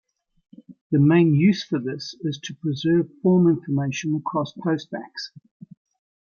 [0.89, 5.29] The main use for this is to preserve form information across postbacks.